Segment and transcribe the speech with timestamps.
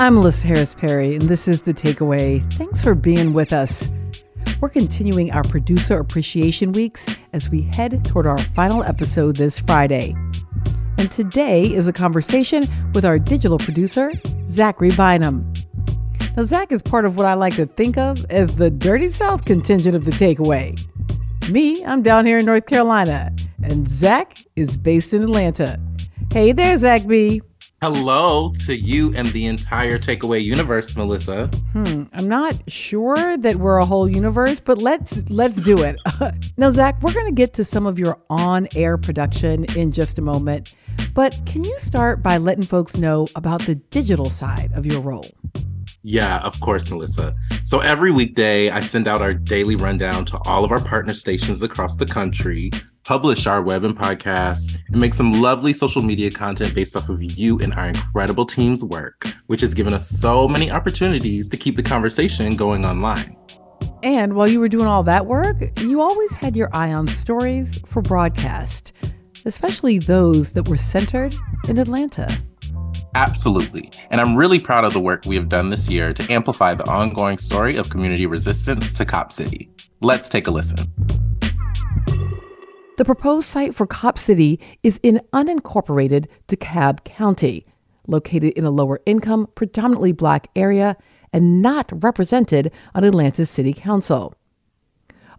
[0.00, 2.40] I'm Melissa Harris Perry, and this is The Takeaway.
[2.52, 3.88] Thanks for being with us.
[4.60, 10.14] We're continuing our producer appreciation weeks as we head toward our final episode this Friday.
[10.98, 12.62] And today is a conversation
[12.94, 14.12] with our digital producer,
[14.46, 15.52] Zachary Bynum.
[16.36, 19.46] Now, Zach is part of what I like to think of as the Dirty South
[19.46, 20.80] contingent of The Takeaway.
[21.50, 23.34] Me, I'm down here in North Carolina,
[23.64, 25.80] and Zach is based in Atlanta.
[26.32, 27.42] Hey there, Zach B.
[27.80, 31.46] Hello to you and the entire takeaway universe, Melissa.
[31.72, 35.94] Hmm, I'm not sure that we're a whole universe, but let's let's do it.
[36.56, 40.22] now, Zach, we're going to get to some of your on-air production in just a
[40.22, 40.74] moment,
[41.14, 45.30] but can you start by letting folks know about the digital side of your role?
[46.02, 47.36] Yeah, of course, Melissa.
[47.62, 51.62] So every weekday, I send out our daily rundown to all of our partner stations
[51.62, 52.72] across the country
[53.08, 57.22] publish our web and podcasts, and make some lovely social media content based off of
[57.22, 61.74] you and our incredible team's work, which has given us so many opportunities to keep
[61.74, 63.34] the conversation going online.
[64.02, 67.80] And while you were doing all that work, you always had your eye on stories
[67.86, 68.92] for broadcast,
[69.46, 71.34] especially those that were centered
[71.66, 72.28] in Atlanta.
[73.14, 73.90] Absolutely.
[74.10, 76.86] And I'm really proud of the work we have done this year to amplify the
[76.86, 79.70] ongoing story of community resistance to Cop City.
[80.02, 80.92] Let's take a listen.
[82.98, 87.64] The proposed site for Cop City is in unincorporated DeKalb County,
[88.08, 90.96] located in a lower income, predominantly black area
[91.32, 94.34] and not represented on Atlanta's City Council.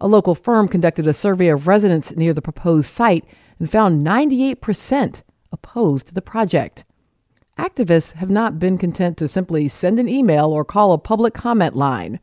[0.00, 3.26] A local firm conducted a survey of residents near the proposed site
[3.58, 6.86] and found 98% opposed to the project.
[7.58, 11.76] Activists have not been content to simply send an email or call a public comment
[11.76, 12.20] line.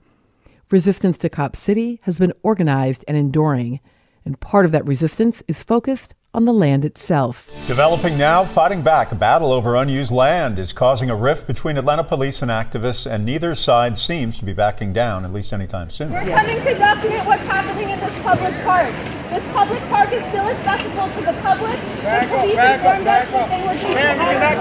[0.71, 3.79] Resistance to Cop City has been organized and enduring
[4.27, 7.47] and part of that resistance is focused on the land itself.
[7.65, 9.13] Developing now, fighting back.
[9.13, 13.25] A battle over unused land is causing a rift between Atlanta police and activists, and
[13.25, 16.11] neither side seems to be backing down, at least anytime soon.
[16.11, 18.93] We're coming to document what's happening in this public park.
[19.29, 21.79] This public park is still accessible to the public.
[22.03, 23.49] Back the police up, back up, back up.
[23.49, 24.57] Ma'am, you're not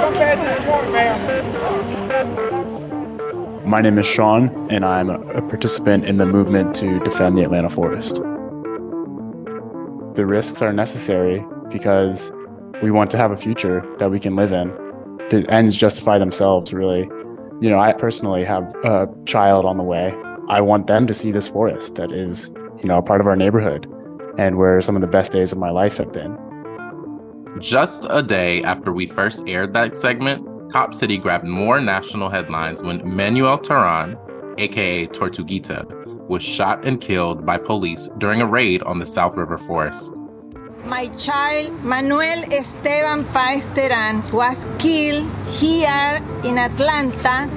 [3.59, 7.43] come My name is Sean, and I'm a participant in the movement to defend the
[7.43, 8.21] Atlanta forest
[10.17, 12.33] the risks are necessary because
[12.83, 14.69] we want to have a future that we can live in.
[15.29, 17.03] The ends justify themselves, really.
[17.61, 20.15] You know, I personally have a child on the way.
[20.49, 22.51] I want them to see this forest that is,
[22.83, 23.87] you know, a part of our neighborhood
[24.39, 26.37] and where some of the best days of my life have been.
[27.59, 32.83] Just a day after we first aired that segment, Cop City grabbed more national headlines
[32.83, 34.19] when Manuel Terán,
[34.59, 35.91] aka Tortuguita,
[36.29, 40.15] was shot and killed by police during a raid on the South River Forest.
[40.87, 47.51] My child, Manuel Esteban Paez Terán, was killed here in Atlanta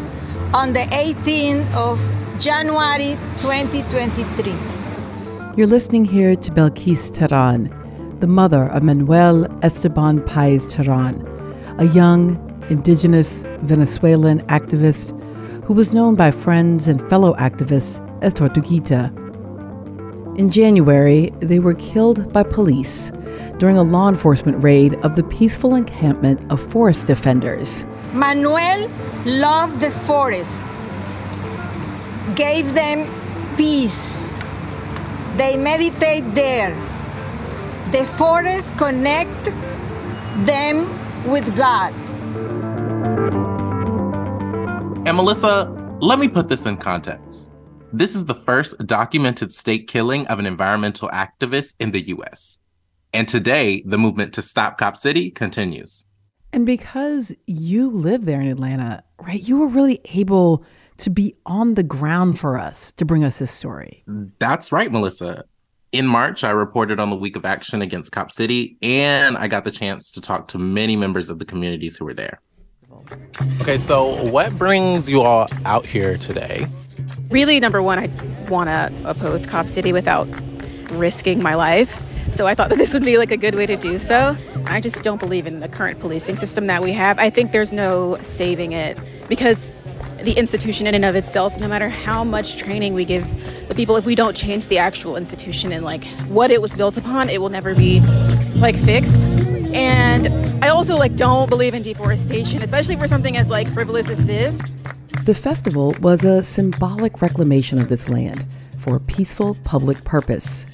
[0.53, 2.00] on the 18th of
[2.40, 4.56] January 2023.
[5.56, 7.69] You're listening here to Belkis Terán,
[8.19, 11.25] the mother of Manuel Esteban Paez Terán,
[11.80, 12.38] a young,
[12.69, 15.13] indigenous Venezuelan activist
[15.66, 19.16] who was known by friends and fellow activists as Tortuguita.
[20.38, 23.12] In January, they were killed by police
[23.57, 27.85] during a law enforcement raid of the peaceful encampment of forest defenders.
[28.13, 28.90] Manuel
[29.25, 30.63] loved the forest,
[32.35, 33.06] gave them
[33.57, 34.34] peace.
[35.36, 36.74] They meditate there.
[37.91, 39.46] The forest connect
[40.46, 40.86] them
[41.30, 41.94] with God.
[45.06, 45.66] And Melissa,
[46.00, 47.51] let me put this in context.
[47.92, 52.60] This is the first documented state killing of an environmental activist in the US.
[53.14, 56.06] And today, the movement to stop Cop City continues.
[56.54, 60.64] And because you live there in Atlanta, right, you were really able
[60.98, 64.04] to be on the ground for us to bring us this story.
[64.38, 65.46] That's right, Melissa.
[65.92, 69.64] In March, I reported on the week of action against Cop City, and I got
[69.64, 72.40] the chance to talk to many members of the communities who were there.
[73.62, 76.68] Okay, so what brings you all out here today?
[77.31, 78.10] Really, number one, I
[78.50, 80.28] want to oppose Cop City without
[80.92, 82.04] risking my life.
[82.34, 84.36] So I thought that this would be like a good way to do so.
[84.66, 87.20] I just don't believe in the current policing system that we have.
[87.20, 88.98] I think there's no saving it
[89.28, 89.74] because
[90.24, 93.28] the institution in and of itself, no matter how much training we give
[93.68, 96.98] the people, if we don't change the actual institution and like what it was built
[96.98, 98.00] upon, it will never be
[98.56, 99.25] like fixed.
[99.72, 100.30] And
[100.66, 104.60] I also like don't believe in deforestation, especially for something as like frivolous as this.
[105.25, 108.45] The festival was a symbolic reclamation of this land
[108.77, 110.66] for a peaceful public purpose,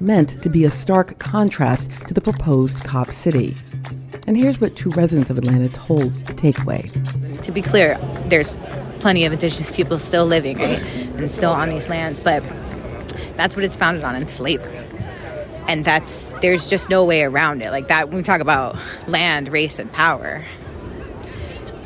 [0.00, 3.56] meant to be a stark contrast to the proposed Cop City.
[4.26, 7.42] And here's what two residents of Atlanta told the takeaway.
[7.42, 8.56] to be clear, there's
[9.00, 10.82] plenty of indigenous people still living right?
[11.16, 12.42] and still on these lands, but
[13.36, 14.78] that's what it's founded on in slavery.
[15.68, 17.70] And that's there's just no way around it.
[17.70, 18.76] Like that when we talk about
[19.06, 20.44] land, race, and power,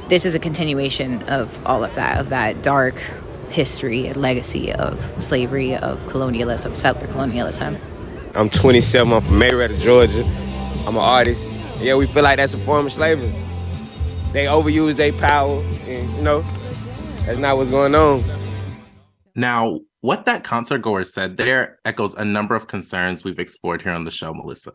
[0.09, 3.01] this is a continuation of all of that, of that dark
[3.51, 7.77] history and legacy of slavery, of colonialism, settler colonialism.
[8.35, 9.13] I'm 27.
[9.13, 10.25] I'm from Marietta, Georgia.
[10.87, 11.53] I'm an artist.
[11.79, 13.35] Yeah, we feel like that's a form of slavery.
[14.33, 16.43] They overuse their power, and you know,
[17.25, 18.25] that's not what's going on.
[19.35, 23.93] Now, what that concert goer said there echoes a number of concerns we've explored here
[23.93, 24.73] on the show, Melissa.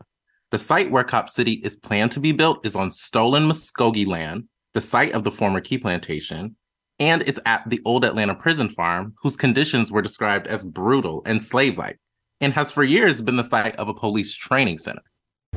[0.49, 4.49] The site where Cop City is planned to be built is on stolen Muskogee land,
[4.73, 6.55] the site of the former Key Plantation,
[6.99, 11.43] and it's at the old Atlanta prison farm, whose conditions were described as brutal and
[11.43, 11.99] slave like,
[12.39, 15.01] and has for years been the site of a police training center.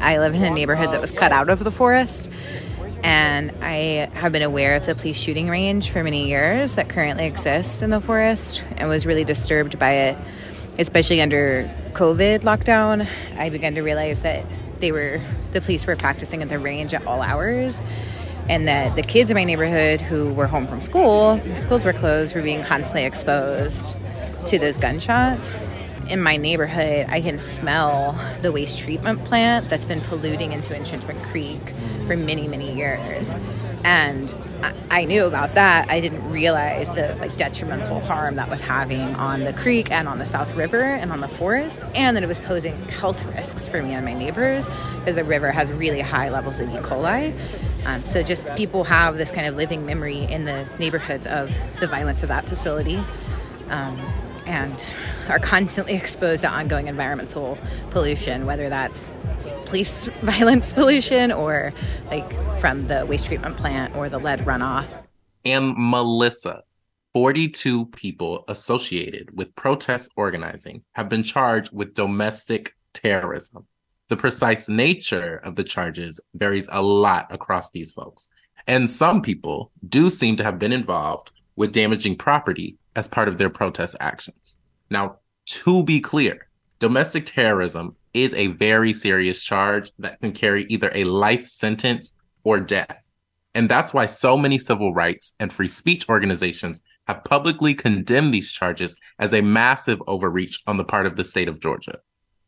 [0.00, 2.28] I live in a neighborhood that was cut out of the forest,
[3.04, 7.26] and I have been aware of the police shooting range for many years that currently
[7.26, 10.18] exists in the forest and was really disturbed by it,
[10.78, 13.06] especially under COVID lockdown.
[13.36, 14.44] I began to realize that
[14.80, 15.20] they were
[15.52, 17.80] the police were practicing at the range at all hours
[18.48, 22.34] and that the kids in my neighborhood who were home from school, schools were closed,
[22.34, 23.96] were being constantly exposed
[24.46, 25.50] to those gunshots.
[26.08, 31.22] In my neighborhood, I can smell the waste treatment plant that's been polluting into Entrenchment
[31.22, 31.72] Creek
[32.06, 33.34] for many, many years.
[33.84, 34.34] And
[34.90, 35.90] I knew about that.
[35.90, 40.18] I didn't realize the like detrimental harm that was having on the creek and on
[40.18, 43.82] the South River and on the forest, and that it was posing health risks for
[43.82, 44.66] me and my neighbors
[45.00, 46.76] because the river has really high levels of E.
[46.76, 47.36] coli.
[47.84, 51.86] Um, so just people have this kind of living memory in the neighborhoods of the
[51.86, 53.04] violence of that facility.
[53.68, 53.98] Um,
[54.46, 54.94] and
[55.28, 57.58] are constantly exposed to ongoing environmental
[57.90, 59.14] pollution, whether that's
[59.66, 61.72] police violence pollution or
[62.10, 64.86] like from the waste treatment plant or the lead runoff.
[65.44, 66.62] And Melissa,
[67.12, 73.66] 42 people associated with protest organizing have been charged with domestic terrorism.
[74.08, 78.28] The precise nature of the charges varies a lot across these folks.
[78.66, 83.38] And some people do seem to have been involved with damaging property as part of
[83.38, 84.58] their protest actions.
[84.90, 90.90] Now, to be clear, domestic terrorism is a very serious charge that can carry either
[90.94, 92.12] a life sentence
[92.44, 93.10] or death.
[93.54, 98.50] And that's why so many civil rights and free speech organizations have publicly condemned these
[98.50, 101.98] charges as a massive overreach on the part of the state of Georgia.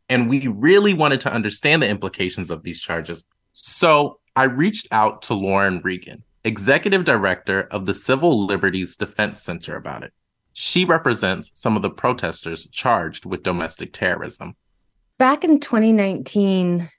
[0.08, 3.26] And we really wanted to understand the implications of these charges.
[3.52, 9.76] So I reached out to Lauren Regan, executive director of the Civil Liberties Defense Center,
[9.76, 10.12] about it.
[10.52, 14.56] She represents some of the protesters charged with domestic terrorism.
[15.18, 16.90] Back in 2019,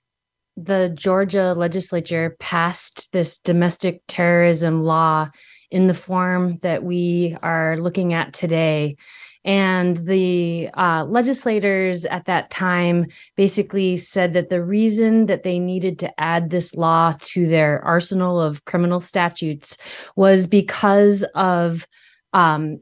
[0.55, 5.29] the Georgia legislature passed this domestic terrorism law
[5.69, 8.97] in the form that we are looking at today.
[9.45, 13.05] And the uh, legislators at that time
[13.35, 18.41] basically said that the reason that they needed to add this law to their arsenal
[18.41, 19.77] of criminal statutes
[20.15, 21.87] was because of
[22.33, 22.79] um,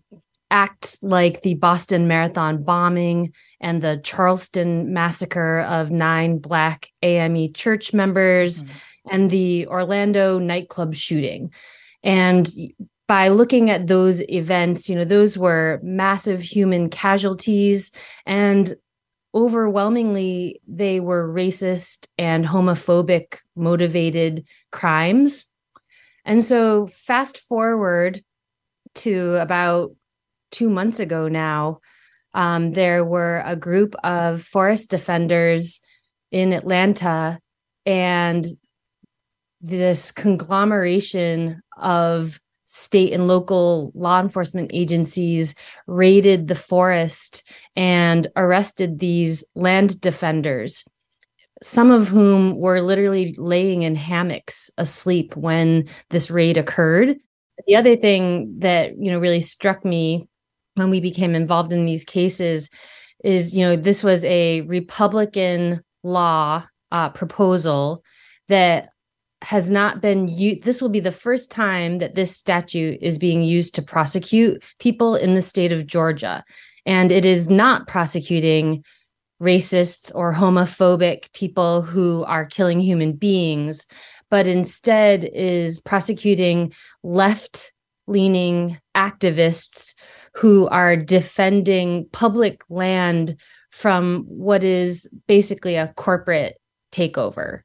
[0.52, 7.94] acts like the Boston Marathon bombing and the Charleston massacre of nine Black AME church
[7.94, 9.10] members mm-hmm.
[9.12, 11.52] and the Orlando nightclub shooting.
[12.04, 12.52] And
[13.08, 17.92] by looking at those events, you know, those were massive human casualties
[18.26, 18.74] and
[19.34, 25.46] overwhelmingly they were racist and homophobic motivated crimes.
[26.24, 28.24] And so fast forward
[28.96, 29.92] to about
[30.56, 31.80] two months ago now,
[32.34, 35.82] um, there were a group of forest defenders
[36.32, 37.40] in Atlanta,
[37.86, 38.46] and
[39.62, 45.56] this conglomeration of state and local law enforcement agencies
[45.88, 47.44] raided the forest
[47.76, 50.84] and arrested these land defenders
[51.64, 57.18] some of whom were literally laying in hammocks asleep when this raid occurred.
[57.68, 60.28] The other thing that you know really struck me
[60.76, 62.70] when we became involved in these cases
[63.24, 68.04] is you know this was a republican law uh, proposal
[68.48, 68.90] that
[69.42, 73.42] has not been used this will be the first time that this statute is being
[73.42, 76.44] used to prosecute people in the state of georgia.
[76.88, 78.84] And it is not prosecuting
[79.42, 83.86] racists or homophobic people who are killing human beings
[84.32, 87.74] but instead is prosecuting left
[88.08, 89.96] leaning activists
[90.34, 93.36] who are defending public land
[93.70, 97.62] from what is basically a corporate takeover.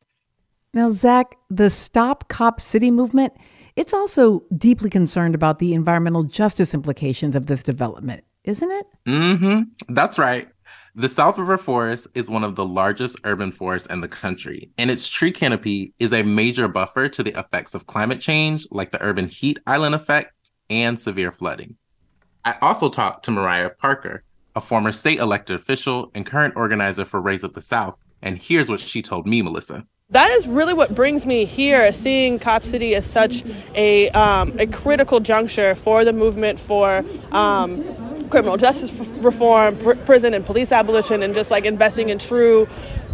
[0.72, 3.32] Now, Zach, the Stop Cop City movement
[3.76, 8.86] It's also deeply concerned about the environmental justice implications of this development, isn't it?
[9.06, 9.94] Mm-hmm.
[9.94, 10.48] That's right.
[10.96, 14.90] The South River Forest is one of the largest urban forests in the country, and
[14.90, 19.00] its tree canopy is a major buffer to the effects of climate change, like the
[19.00, 20.34] urban heat island effect
[20.68, 21.76] and severe flooding.
[22.44, 24.20] I also talked to Mariah Parker,
[24.56, 28.68] a former state elected official and current organizer for Raise Up the South, and here's
[28.68, 32.96] what she told me, Melissa that is really what brings me here, seeing Cop City
[32.96, 33.44] as such
[33.76, 37.84] a, um, a critical juncture for the movement for um,
[38.30, 42.66] criminal justice reform, pr- prison and police abolition, and just like investing in true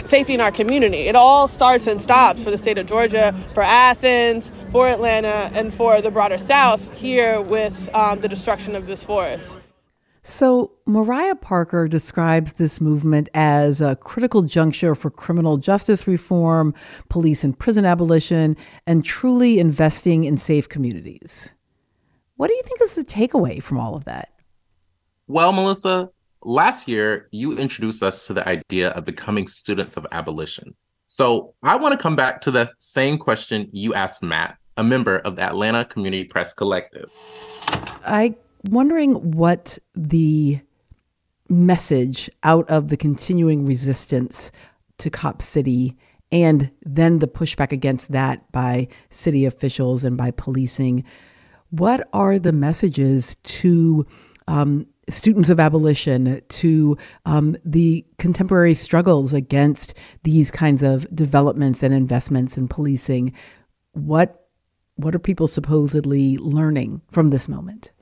[0.04, 1.08] safety in our community.
[1.08, 5.75] It all starts and stops for the state of Georgia, for Athens, for Atlanta, and
[5.75, 9.58] for the broader South here with um, the destruction of this forest.
[10.23, 16.75] So, Mariah Parker describes this movement as a critical juncture for criminal justice reform,
[17.08, 18.56] police and prison abolition,
[18.88, 21.52] and truly investing in safe communities.
[22.35, 24.30] What do you think is the takeaway from all of that?
[25.28, 26.09] Well, Melissa,
[26.45, 30.76] last year you introduced us to the idea of becoming students of abolition.
[31.09, 35.18] So, I want to come back to the same question you asked Matt, a member
[35.18, 37.11] of the Atlanta Community Press Collective.
[38.04, 38.37] I'm
[38.71, 40.61] wondering what the
[41.49, 44.50] message out of the continuing resistance
[44.99, 45.97] to Cop City
[46.33, 51.04] and then the pushback against that by city officials and by policing.
[51.71, 54.06] What are the messages to
[54.49, 59.95] um, students of abolition, to um, the contemporary struggles against
[60.25, 63.33] these kinds of developments and investments in policing?
[63.93, 64.43] What
[64.97, 67.93] what are people supposedly learning from this moment?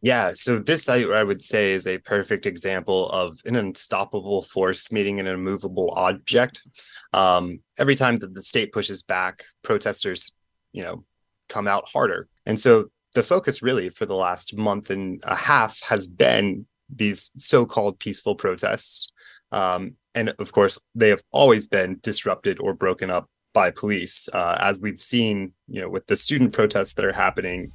[0.00, 4.90] Yeah, so this I, I would say is a perfect example of an unstoppable force
[4.90, 6.66] meeting an immovable object.
[7.12, 10.32] Um, every time that the state pushes back, protesters,
[10.72, 11.04] you know,
[11.48, 12.26] come out harder.
[12.46, 17.32] And so the focus really for the last month and a half has been these
[17.36, 19.12] so-called peaceful protests.
[19.50, 24.56] Um, and of course, they have always been disrupted or broken up by police, uh,
[24.60, 27.70] as we've seen, you know, with the student protests that are happening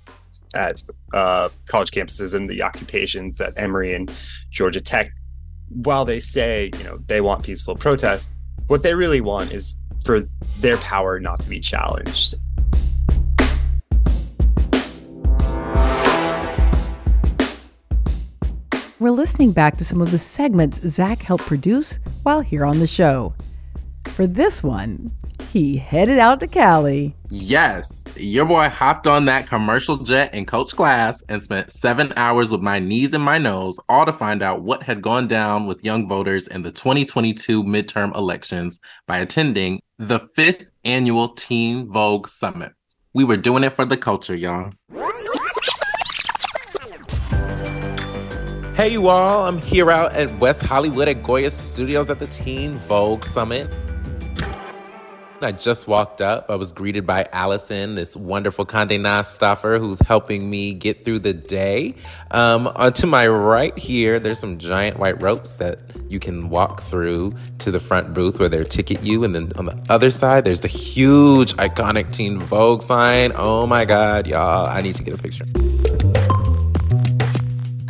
[0.56, 0.82] at
[1.14, 4.12] uh, college campuses and the occupations at Emory and
[4.50, 5.12] Georgia Tech,
[5.70, 8.34] while they say you know they want peaceful protest,
[8.68, 10.22] what they really want is for
[10.60, 12.36] their power not to be challenged.
[19.00, 22.88] We're listening back to some of the segments Zach helped produce while here on the
[22.88, 23.36] show.
[24.08, 25.12] For this one,
[25.52, 27.16] he headed out to Cali.
[27.30, 32.50] Yes, your boy hopped on that commercial jet in coach class and spent seven hours
[32.50, 35.86] with my knees and my nose, all to find out what had gone down with
[35.86, 42.74] young voters in the 2022 midterm elections by attending the fifth annual Teen Vogue Summit.
[43.14, 44.72] We were doing it for the culture, y'all.
[48.78, 52.78] Hey, you all, I'm here out at West Hollywood at Goya Studios at the Teen
[52.78, 53.68] Vogue Summit.
[55.42, 56.52] I just walked up.
[56.52, 61.18] I was greeted by Allison, this wonderful Conde Nast staffer who's helping me get through
[61.20, 61.96] the day.
[62.30, 67.34] Um, to my right here, there's some giant white ropes that you can walk through
[67.58, 69.24] to the front booth where they ticket you.
[69.24, 73.32] And then on the other side, there's the huge, iconic Teen Vogue sign.
[73.34, 74.68] Oh my God, y'all.
[74.68, 75.46] I need to get a picture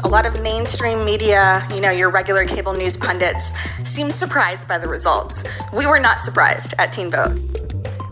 [0.07, 3.51] a lot of mainstream media, you know, your regular cable news pundits,
[3.83, 5.43] seem surprised by the results.
[5.73, 7.37] We were not surprised at Teen Vogue.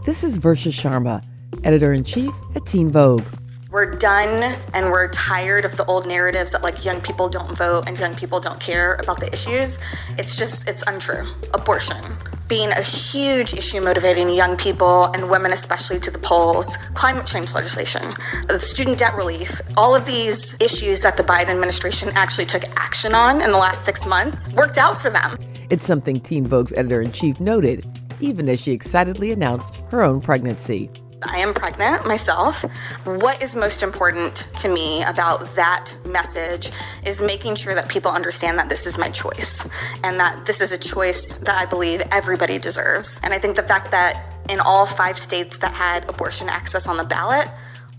[0.04, 1.24] This is Versha Sharma,
[1.64, 3.24] editor in chief at Teen Vogue.
[3.72, 7.88] We're done and we're tired of the old narratives that like young people don't vote
[7.88, 9.80] and young people don't care about the issues.
[10.18, 11.26] It's just, it's untrue.
[11.54, 12.04] Abortion
[12.48, 17.54] being a huge issue motivating young people and women, especially to the polls, climate change
[17.54, 18.14] legislation,
[18.60, 23.42] student debt relief, all of these issues that the Biden administration actually took action on
[23.42, 25.38] in the last six months worked out for them.
[25.70, 27.86] It's something Teen Vogue's editor in chief noted,
[28.20, 30.90] even as she excitedly announced her own pregnancy.
[31.24, 32.64] I am pregnant myself.
[33.06, 36.72] What is most important to me about that message
[37.06, 39.68] is making sure that people understand that this is my choice
[40.04, 43.20] and that this is a choice that I believe everybody deserves.
[43.24, 46.98] And I think the fact that in all five states that had abortion access on
[46.98, 47.48] the ballot,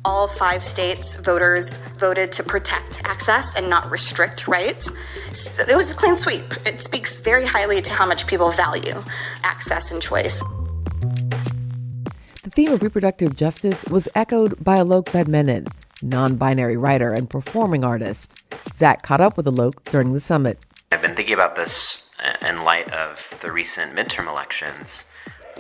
[0.05, 4.93] all five states voters voted to protect access and not restrict rights.
[5.33, 6.55] So it was a clean sweep.
[6.65, 9.03] It speaks very highly to how much people value
[9.43, 10.45] access and choice.
[12.57, 15.67] The theme of reproductive justice was echoed by Alok Vaid-Menon,
[16.01, 18.33] non binary writer and performing artist.
[18.75, 20.59] Zach caught up with Alok during the summit.
[20.91, 22.05] I've been thinking about this
[22.41, 25.05] in light of the recent midterm elections,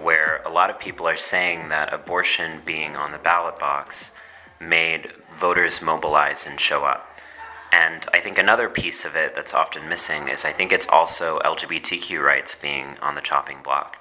[0.00, 4.10] where a lot of people are saying that abortion being on the ballot box
[4.58, 7.20] made voters mobilize and show up.
[7.74, 11.40] And I think another piece of it that's often missing is I think it's also
[11.40, 14.00] LGBTQ rights being on the chopping block.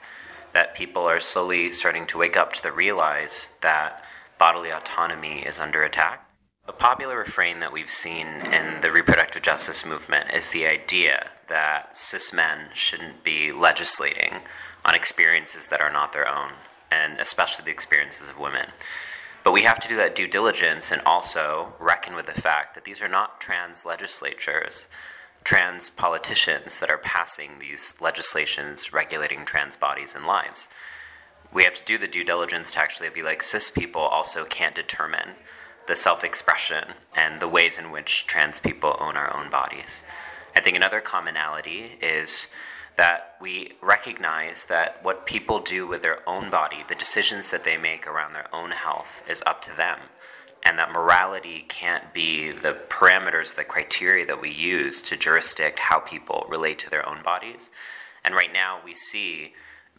[0.56, 4.02] That people are slowly starting to wake up to the realize that
[4.38, 6.26] bodily autonomy is under attack.
[6.66, 11.98] A popular refrain that we've seen in the reproductive justice movement is the idea that
[11.98, 14.44] cis men shouldn't be legislating
[14.86, 16.52] on experiences that are not their own,
[16.90, 18.68] and especially the experiences of women.
[19.44, 22.86] But we have to do that due diligence and also reckon with the fact that
[22.86, 24.88] these are not trans legislatures,
[25.46, 30.68] trans politicians that are passing these legislations regulating trans bodies and lives.
[31.54, 34.76] We have to do the due diligence to actually be like cis people also can't
[34.76, 35.36] determine
[35.88, 36.84] the self expression
[37.16, 40.04] and the ways in which trans people own our own bodies.
[40.58, 42.48] I think another commonality is
[42.96, 47.78] that we recognize that what people do with their own body, the decisions that they
[47.78, 50.00] make around their own health, is up to them.
[50.66, 56.00] And that morality can't be the parameters, the criteria that we use to jurisdict how
[56.00, 57.70] people relate to their own bodies.
[58.24, 59.54] And right now we see,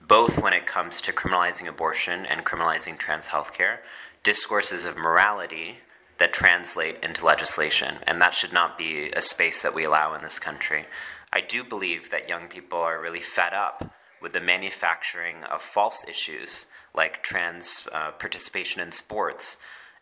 [0.06, 3.78] both when it comes to criminalizing abortion and criminalizing trans healthcare,
[4.24, 5.76] discourses of morality
[6.18, 7.98] that translate into legislation.
[8.04, 10.86] And that should not be a space that we allow in this country.
[11.32, 16.04] I do believe that young people are really fed up with the manufacturing of false
[16.08, 19.58] issues like trans uh, participation in sports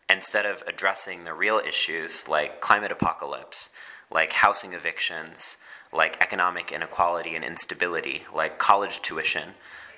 [0.09, 3.69] instead of addressing the real issues like climate apocalypse,
[4.11, 5.57] like housing evictions,
[5.91, 9.49] like economic inequality and instability, like college tuition.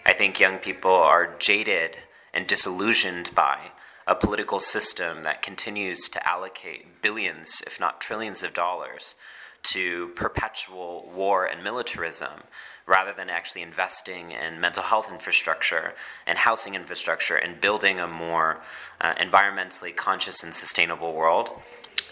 [0.06, 1.98] I think young people are jaded
[2.34, 3.72] and disillusioned by
[4.06, 9.16] a political system that continues to allocate billions, if not trillions, of dollars
[9.64, 12.44] to perpetual war and militarism
[12.88, 15.94] rather than actually investing in mental health infrastructure
[16.26, 18.62] and housing infrastructure and building a more
[19.02, 21.50] uh, environmentally conscious and sustainable world.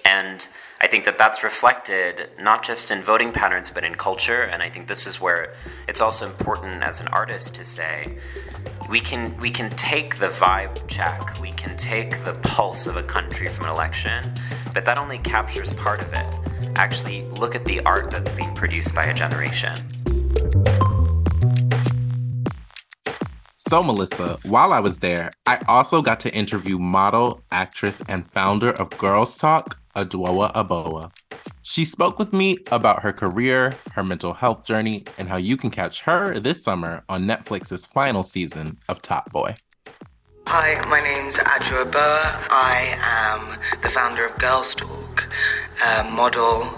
[0.03, 0.47] And
[0.81, 4.43] I think that that's reflected not just in voting patterns, but in culture.
[4.43, 5.55] And I think this is where
[5.87, 8.17] it's also important as an artist to say,
[8.87, 13.03] we can we can take the vibe check, we can take the pulse of a
[13.03, 14.31] country from an election,
[14.73, 16.25] but that only captures part of it.
[16.75, 20.04] Actually, look at the art that's being produced by a generation.
[23.67, 28.69] So, Melissa, while I was there, I also got to interview model, actress, and founder
[28.69, 31.11] of Girls Talk, Adwoa Aboah.
[31.63, 35.71] She spoke with me about her career, her mental health journey, and how you can
[35.71, 39.55] catch her this summer on Netflix's final season of Top Boy.
[40.45, 42.47] Hi, my name's Adwoa Aboah.
[42.51, 45.27] I am the founder of Girls Talk,
[45.83, 46.69] a model.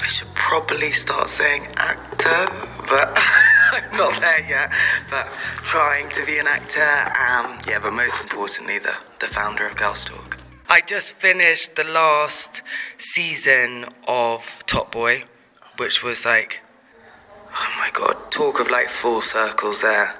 [0.00, 2.48] I should probably start saying actor,
[2.88, 3.16] but
[3.72, 4.72] I'm not there yet.
[5.10, 5.26] But
[5.64, 10.04] trying to be an actor, um, yeah, but most importantly, the, the founder of Girls
[10.04, 10.38] Talk.
[10.68, 12.62] I just finished the last
[12.98, 15.24] season of Top Boy,
[15.78, 16.60] which was like,
[17.50, 20.14] oh my god, talk of like full circles there.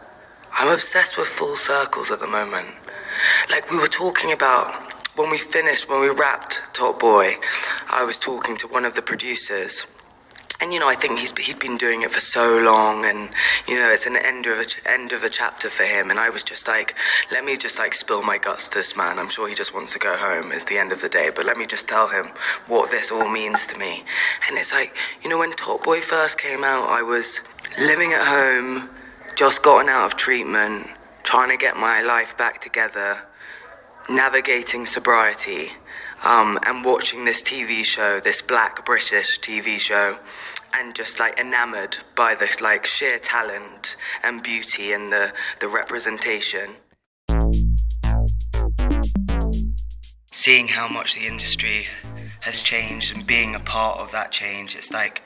[0.53, 2.69] I'm obsessed with full circles at the moment.
[3.51, 4.73] Like we were talking about
[5.17, 7.37] when we finished, when we wrapped Top Boy,
[7.91, 9.85] I was talking to one of the producers
[10.61, 13.29] and you know, I think he's he'd been doing it for so long, and
[13.69, 16.11] you know, it's an end of a end of a chapter for him.
[16.11, 16.97] And I was just like,
[17.31, 19.21] let me just like spill my guts to this man.
[19.21, 20.51] I'm sure he just wants to go home.
[20.51, 22.31] It's the end of the day, but let me just tell him
[22.67, 24.05] what this all means to me.
[24.49, 27.41] And it's like, you know, when Top Boy first came out, I was
[27.79, 28.91] living at home,
[29.37, 30.89] just gotten out of treatment,
[31.23, 33.19] trying to get my life back together,
[34.09, 35.71] navigating sobriety
[36.25, 40.19] um, and watching this TV show, this black British TV show,
[40.75, 46.77] and just like enamored by the like sheer talent and beauty and the, the representation.
[50.33, 51.89] Seeing how much the industry
[52.43, 55.23] has changed and being a part of that change, it's like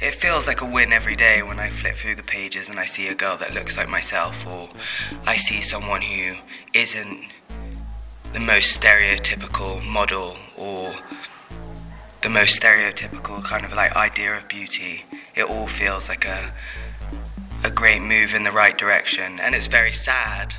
[0.00, 2.86] it feels like a win every day when I flip through the pages and I
[2.86, 4.68] see a girl that looks like myself, or
[5.26, 6.34] I see someone who
[6.74, 7.34] isn't
[8.32, 10.94] the most stereotypical model or
[12.22, 15.04] the most stereotypical kind of like idea of beauty.
[15.34, 16.52] It all feels like a
[17.64, 20.54] a great move in the right direction, and it's very sad.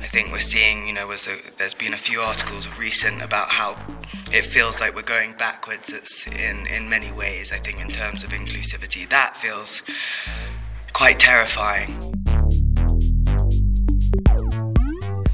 [0.00, 1.16] I think we're seeing, you know, a,
[1.58, 3.76] there's been a few articles of recent about how
[4.32, 8.24] it feels like we're going backwards it's in, in many ways, I think, in terms
[8.24, 9.08] of inclusivity.
[9.08, 9.82] That feels
[10.92, 11.98] quite terrifying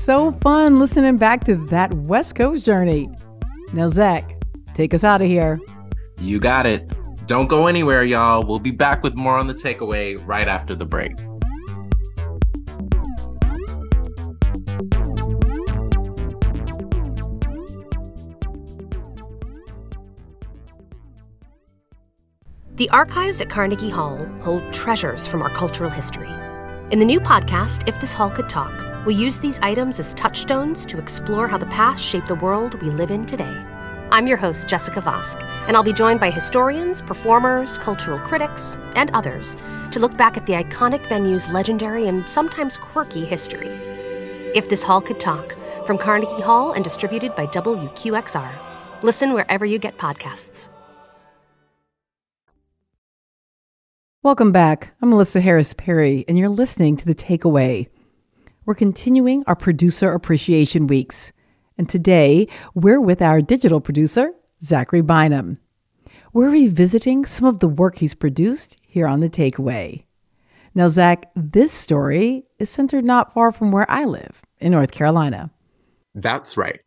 [0.00, 3.08] so fun listening back to that West Coast journey.
[3.74, 4.42] Now, Zach,
[4.74, 5.60] take us out of here.
[6.18, 6.90] You got it.
[7.26, 8.44] Don't go anywhere, y'all.
[8.44, 11.12] We'll be back with more on the takeaway right after the break.
[22.74, 26.30] The archives at Carnegie Hall hold treasures from our cultural history.
[26.90, 30.84] In the new podcast, If This Hall Could Talk, we use these items as touchstones
[30.86, 33.64] to explore how the past shaped the world we live in today.
[34.12, 39.10] I'm your host, Jessica Vosk, and I'll be joined by historians, performers, cultural critics, and
[39.12, 39.56] others
[39.92, 43.68] to look back at the iconic venue's legendary and sometimes quirky history.
[44.54, 48.52] If This Hall Could Talk, from Carnegie Hall and distributed by WQXR.
[49.02, 50.68] Listen wherever you get podcasts.
[54.22, 54.94] Welcome back.
[55.00, 57.88] I'm Melissa Harris Perry, and you're listening to The Takeaway.
[58.70, 61.33] We're continuing our producer appreciation weeks,
[61.76, 65.59] and today we're with our digital producer, Zachary Bynum.
[66.33, 70.04] We're revisiting some of the work he's produced here on The Takeaway.
[70.72, 75.50] Now, Zach, this story is centered not far from where I live in North Carolina.
[76.14, 76.80] That's right.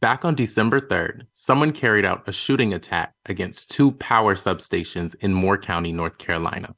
[0.00, 5.34] Back on December 3rd, someone carried out a shooting attack against two power substations in
[5.34, 6.74] Moore County, North Carolina.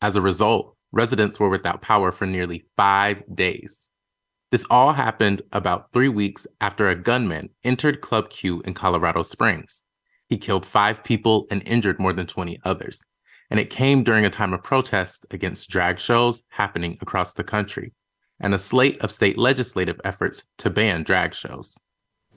[0.00, 3.90] As a result, residents were without power for nearly five days.
[4.50, 9.84] This all happened about three weeks after a gunman entered Club Q in Colorado Springs.
[10.28, 13.04] He killed five people and injured more than 20 others.
[13.50, 17.92] And it came during a time of protest against drag shows happening across the country
[18.40, 21.78] and a slate of state legislative efforts to ban drag shows.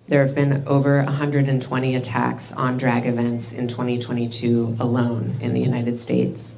[0.08, 6.00] There have been over 120 attacks on drag events in 2022 alone in the United
[6.00, 6.56] States.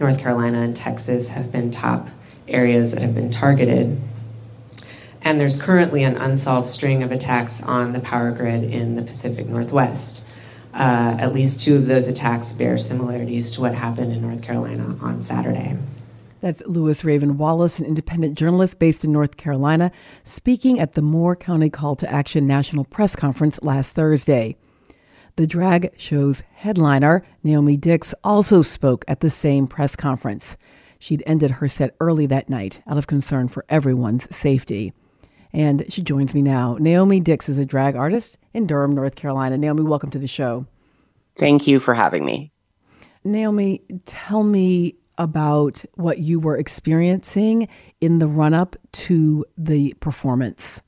[0.00, 2.08] North Carolina and Texas have been top
[2.48, 4.00] areas that have been targeted.
[5.22, 9.46] And there's currently an unsolved string of attacks on the power grid in the Pacific
[9.46, 10.22] Northwest.
[10.74, 14.96] Uh, at least two of those attacks bear similarities to what happened in North Carolina
[15.00, 15.78] on Saturday.
[16.40, 19.90] That's Lewis Raven Wallace, an independent journalist based in North Carolina,
[20.24, 24.56] speaking at the Moore County Call to Action National Press Conference last Thursday.
[25.36, 30.56] The drag show's headliner, Naomi Dix, also spoke at the same press conference.
[31.00, 34.92] She'd ended her set early that night out of concern for everyone's safety.
[35.52, 36.76] And she joins me now.
[36.78, 39.58] Naomi Dix is a drag artist in Durham, North Carolina.
[39.58, 40.66] Naomi, welcome to the show.
[41.36, 42.52] Thank you for having me.
[43.24, 47.68] Naomi, tell me about what you were experiencing
[48.00, 50.80] in the run up to the performance?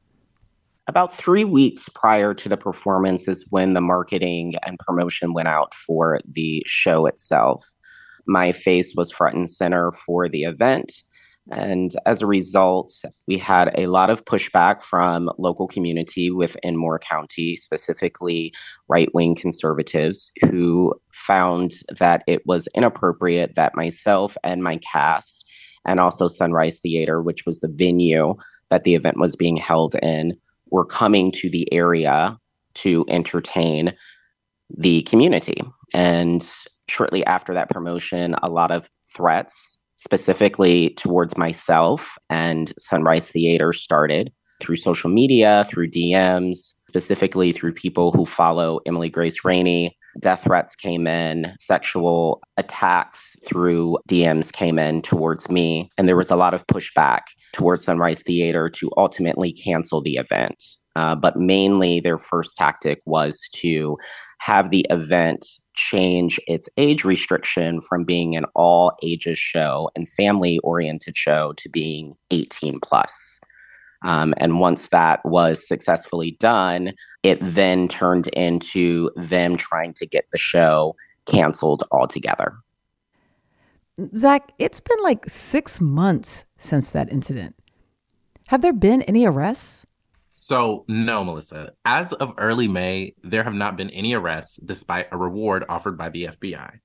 [0.88, 5.74] About three weeks prior to the performance is when the marketing and promotion went out
[5.74, 7.64] for the show itself.
[8.28, 10.92] My face was front and center for the event.
[11.50, 12.92] And as a result,
[13.26, 18.52] we had a lot of pushback from local community within Moore County, specifically
[18.88, 25.44] right wing conservatives, who found that it was inappropriate that myself and my cast,
[25.84, 28.34] and also Sunrise Theater, which was the venue
[28.70, 30.36] that the event was being held in,
[30.70, 32.38] were coming to the area
[32.74, 33.94] to entertain
[34.76, 35.62] the community.
[35.94, 36.48] And
[36.88, 44.32] shortly after that promotion, a lot of threats specifically towards myself and Sunrise Theater started
[44.60, 49.96] through social media, through DMs, specifically through people who follow Emily Grace Rainey.
[50.20, 56.30] Death threats came in, sexual attacks through DMs came in towards me, and there was
[56.30, 60.62] a lot of pushback towards Sunrise Theater to ultimately cancel the event.
[60.96, 63.98] Uh, but mainly, their first tactic was to
[64.38, 70.58] have the event change its age restriction from being an all ages show and family
[70.60, 73.35] oriented show to being 18 plus.
[74.02, 80.26] Um, and once that was successfully done, it then turned into them trying to get
[80.30, 80.94] the show
[81.26, 82.56] canceled altogether.
[84.14, 87.56] Zach, it's been like six months since that incident.
[88.48, 89.86] Have there been any arrests?
[90.30, 91.72] So, no, Melissa.
[91.86, 96.10] As of early May, there have not been any arrests despite a reward offered by
[96.10, 96.80] the FBI.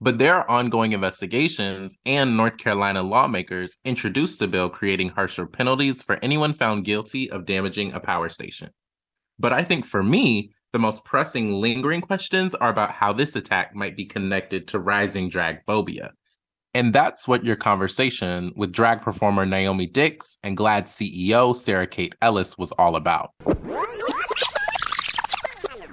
[0.00, 6.02] But there are ongoing investigations, and North Carolina lawmakers introduced a bill creating harsher penalties
[6.02, 8.70] for anyone found guilty of damaging a power station.
[9.38, 13.74] But I think for me, the most pressing lingering questions are about how this attack
[13.74, 16.12] might be connected to rising drag phobia
[16.76, 22.14] and that's what your conversation with drag performer Naomi Dix and GLAAD CEO Sarah Kate
[22.20, 23.30] Ellis was all about.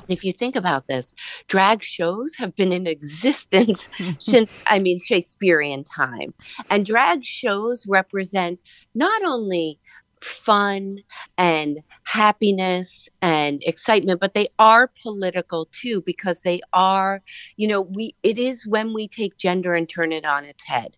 [0.07, 1.13] If you think about this,
[1.47, 3.89] drag shows have been in existence
[4.19, 6.33] since, I mean, Shakespearean time.
[6.69, 8.59] And drag shows represent
[8.93, 9.79] not only
[10.23, 10.99] fun
[11.37, 17.21] and happiness and excitement but they are political too because they are
[17.57, 20.97] you know we it is when we take gender and turn it on its head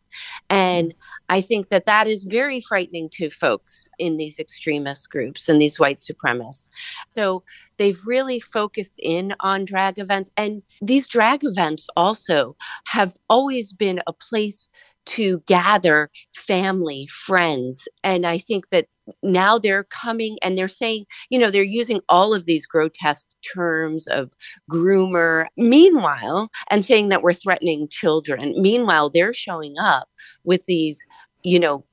[0.51, 0.93] and
[1.29, 5.79] I think that that is very frightening to folks in these extremist groups and these
[5.79, 6.69] white supremacists.
[7.09, 7.43] So
[7.77, 10.31] they've really focused in on drag events.
[10.37, 12.55] And these drag events also
[12.87, 14.69] have always been a place
[15.05, 17.87] to gather family, friends.
[18.03, 18.87] And I think that
[19.21, 24.07] now they're coming and they're saying, you know, they're using all of these grotesque terms
[24.07, 24.31] of
[24.71, 25.45] groomer.
[25.57, 28.53] Meanwhile, and saying that we're threatening children.
[28.57, 30.09] Meanwhile, they're showing up
[30.43, 31.05] with these,
[31.43, 31.85] you know,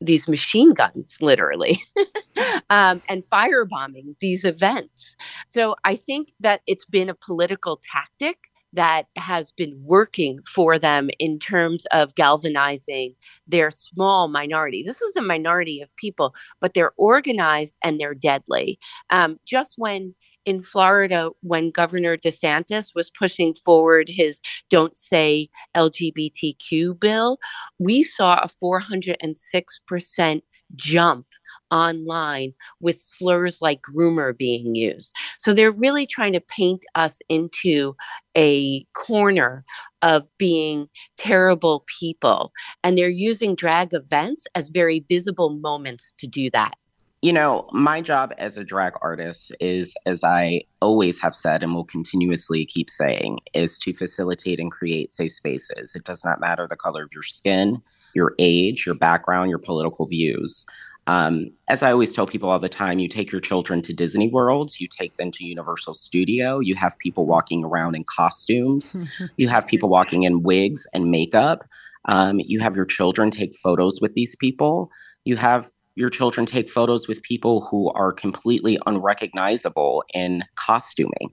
[0.00, 1.82] these machine guns, literally,
[2.70, 5.16] um, and firebombing these events.
[5.50, 11.08] So I think that it's been a political tactic that has been working for them
[11.18, 13.14] in terms of galvanizing
[13.46, 14.82] their small minority.
[14.82, 18.78] This is a minority of people, but they're organized and they're deadly.
[19.08, 20.14] Um, just when
[20.46, 27.38] in Florida, when Governor DeSantis was pushing forward his Don't Say LGBTQ bill,
[27.78, 30.42] we saw a 406%
[30.74, 31.26] jump
[31.70, 35.12] online with slurs like groomer being used.
[35.38, 37.94] So they're really trying to paint us into
[38.36, 39.64] a corner
[40.02, 42.52] of being terrible people.
[42.82, 46.76] And they're using drag events as very visible moments to do that.
[47.26, 51.74] You know, my job as a drag artist is, as I always have said and
[51.74, 55.96] will continuously keep saying, is to facilitate and create safe spaces.
[55.96, 57.82] It does not matter the color of your skin,
[58.14, 60.64] your age, your background, your political views.
[61.08, 64.28] Um, as I always tell people all the time, you take your children to Disney
[64.28, 68.94] Worlds, you take them to Universal Studio, you have people walking around in costumes,
[69.36, 71.64] you have people walking in wigs and makeup.
[72.04, 74.92] Um, you have your children take photos with these people.
[75.24, 81.32] You have your children take photos with people who are completely unrecognizable in costuming.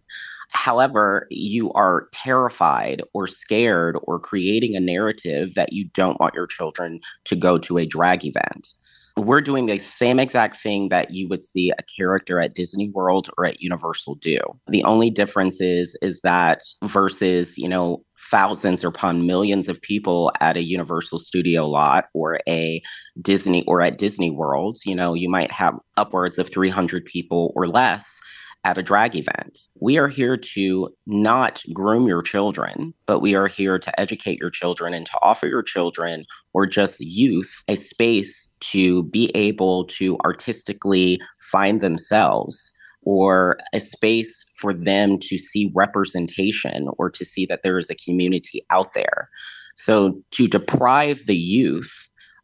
[0.50, 6.48] However, you are terrified or scared or creating a narrative that you don't want your
[6.48, 8.74] children to go to a drag event
[9.18, 13.30] we're doing the same exact thing that you would see a character at Disney World
[13.38, 14.40] or at Universal do.
[14.68, 20.58] The only difference is is that versus, you know, thousands upon millions of people at
[20.58, 22.82] a Universal Studio lot or a
[23.22, 27.68] Disney or at Disney World, you know, you might have upwards of 300 people or
[27.68, 28.20] less
[28.66, 29.60] at a drag event.
[29.82, 34.50] We are here to not groom your children, but we are here to educate your
[34.50, 40.18] children and to offer your children or just youth a space to be able to
[40.26, 41.20] artistically
[41.52, 42.72] find themselves
[43.04, 47.96] or a space for them to see representation or to see that there is a
[47.96, 49.30] community out there.
[49.76, 51.92] So to deprive the youth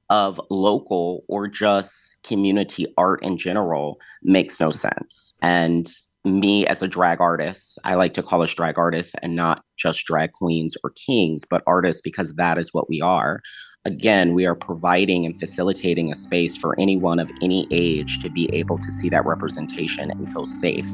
[0.09, 5.35] of local or just community art in general makes no sense.
[5.41, 5.89] And
[6.25, 10.05] me as a drag artist, I like to call us drag artists and not just
[10.05, 13.41] drag queens or kings, but artists because that is what we are.
[13.85, 18.53] Again, we are providing and facilitating a space for anyone of any age to be
[18.53, 20.85] able to see that representation and feel safe.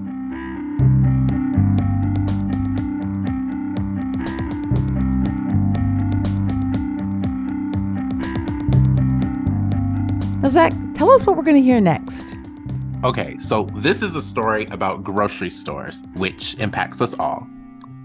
[10.42, 12.36] Now, Zach, tell us what we're going to hear next.
[13.04, 17.48] Okay, so this is a story about grocery stores, which impacts us all.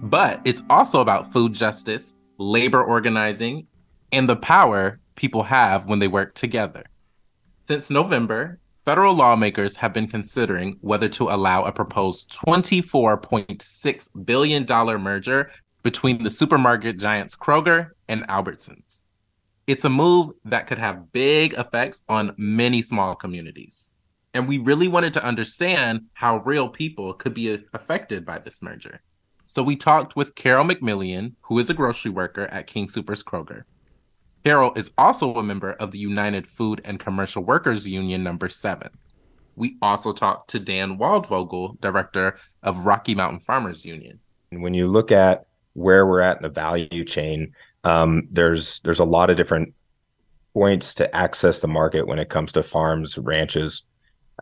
[0.02, 3.66] But it's also about food justice, labor organizing,
[4.12, 6.85] and the power people have when they work together.
[7.59, 14.66] Since November, federal lawmakers have been considering whether to allow a proposed $24.6 billion
[15.01, 15.51] merger
[15.83, 19.03] between the supermarket giants Kroger and Albertsons.
[19.66, 23.94] It's a move that could have big effects on many small communities.
[24.35, 29.01] And we really wanted to understand how real people could be affected by this merger.
[29.44, 33.64] So we talked with Carol McMillian, who is a grocery worker at King Soopers Kroger.
[34.44, 38.88] Carol is also a member of the United Food and Commercial Workers Union number 7.
[39.57, 44.18] We also talked to Dan Waldvogel, director of Rocky Mountain Farmers Union.
[44.50, 47.53] When you look at where we're at in the value chain,
[47.85, 49.74] um, there's there's a lot of different
[50.55, 53.85] points to access the market when it comes to farms, ranches.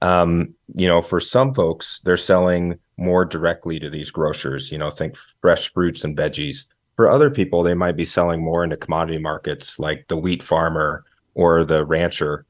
[0.00, 4.70] Um, you know, for some folks, they're selling more directly to these grocers.
[4.70, 6.66] You know, think fresh fruits and veggies.
[6.98, 11.04] For other people, they might be selling more into commodity markets like the wheat farmer
[11.34, 12.44] or the rancher.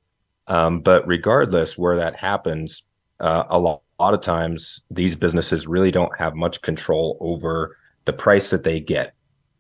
[0.47, 2.83] Um, but regardless where that happens,
[3.21, 8.15] uh, a lot, lot of times these businesses really don't have much control over the
[8.15, 9.13] price that they get,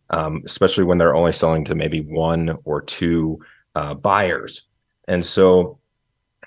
[0.08, 3.38] um, especially when they're only selling to maybe one or two
[3.74, 4.68] uh, buyers.
[5.06, 5.80] And so,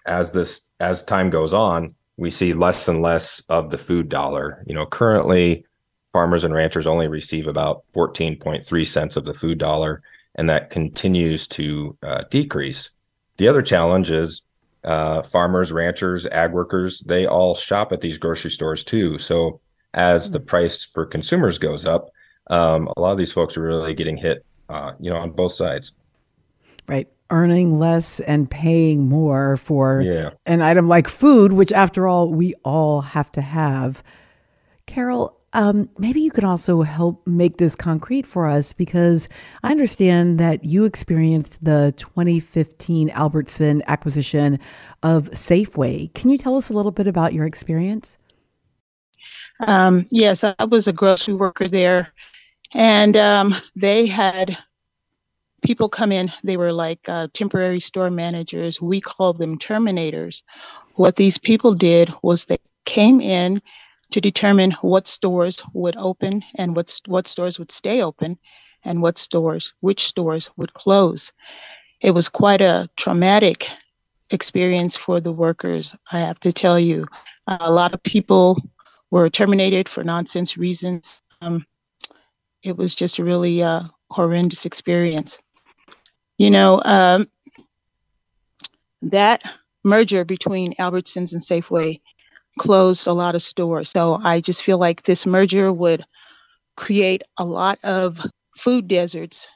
[0.08, 4.63] as this as time goes on, we see less and less of the food dollar.
[4.65, 5.67] You know, currently
[6.12, 10.02] farmers and ranchers only receive about 14.3 cents of the food dollar,
[10.36, 12.89] and that continues to uh, decrease.
[13.38, 14.41] the other challenge is
[14.84, 19.17] uh, farmers, ranchers, ag workers, they all shop at these grocery stores too.
[19.17, 19.60] So
[19.93, 22.10] as the price for consumers goes up,
[22.47, 25.54] um, a lot of these folks are really getting hit, uh, you know, on both
[25.54, 25.91] sides.
[26.88, 27.08] Right.
[27.30, 30.32] Earning less and paying more for Yeah.
[30.45, 34.04] an item like food, which after all, we all have to have.
[34.88, 39.27] Carol, um, maybe you could also help make this concrete for us because
[39.63, 44.59] I understand that you experienced the 2015 Albertson acquisition
[45.03, 46.13] of Safeway.
[46.13, 48.17] Can you tell us a little bit about your experience?
[49.67, 52.13] Um, yes, I was a grocery worker there,
[52.73, 54.57] and um, they had
[55.61, 56.31] people come in.
[56.43, 58.81] They were like uh, temporary store managers.
[58.81, 60.43] We called them terminators.
[60.95, 63.61] What these people did was they came in
[64.12, 68.38] to determine what stores would open and what what stores would stay open,
[68.84, 71.32] and what stores, which stores would close.
[72.02, 73.67] It was quite a traumatic
[74.32, 75.95] experience for the workers.
[76.12, 77.06] I have to tell you,
[77.47, 78.58] a lot of people
[79.12, 81.21] were terminated for nonsense reasons.
[81.41, 81.65] Um,
[82.63, 85.39] it was just a really uh, horrendous experience.
[86.38, 87.28] You know, um,
[89.02, 89.43] that
[89.84, 92.00] merger between Albertsons and Safeway
[92.59, 93.89] closed a lot of stores.
[93.89, 96.03] So I just feel like this merger would
[96.77, 99.51] create a lot of food deserts,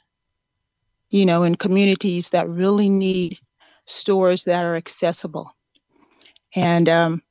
[1.10, 3.38] you know, in communities that really need
[3.86, 5.52] stores that are accessible.
[6.56, 7.22] And um,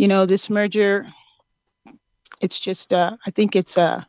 [0.00, 1.06] you know this merger
[2.40, 4.02] it's just uh, i think it's uh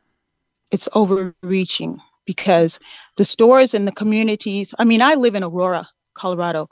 [0.71, 2.79] it's overreaching because
[3.17, 6.69] the stores and the communities i mean i live in aurora colorado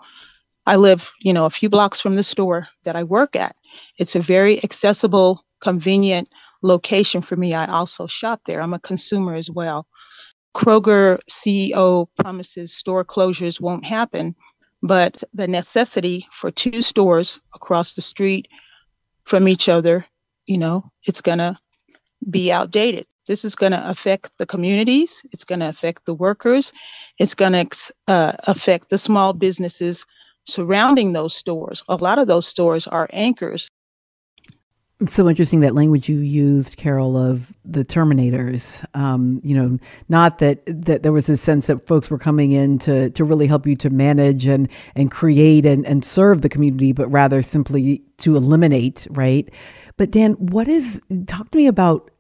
[0.70, 3.56] i live you know a few blocks from the store that i work at
[3.98, 6.30] it's a very accessible convenient
[6.64, 9.86] location for me i also shop there i'm a consumer as well
[10.56, 14.36] kroger ceo promises store closures won't happen
[14.82, 18.48] but the necessity for two stores across the street
[19.26, 20.06] from each other,
[20.48, 21.58] you know, it's going to
[22.30, 23.06] be outdated.
[23.28, 25.22] This is going to affect the communities.
[25.32, 26.74] It's going to affect the workers.
[27.20, 30.06] It's going to uh, affect the small businesses
[30.52, 31.84] surrounding those stores.
[31.88, 33.70] A lot of those stores are anchors.
[35.02, 38.84] It's so interesting that language you used, Carol, of the Terminators.
[38.94, 42.80] Um, you know, not that that there was a sense that folks were coming in
[42.80, 46.92] to to really help you to manage and and create and and serve the community,
[46.92, 49.50] but rather simply to eliminate, right?
[49.96, 52.12] But Dan, what is talk to me about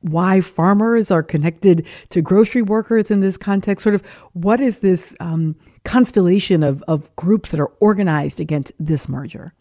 [0.00, 3.82] why farmers are connected to grocery workers in this context?
[3.82, 9.08] Sort of, what is this um, constellation of of groups that are organized against this
[9.08, 9.54] merger?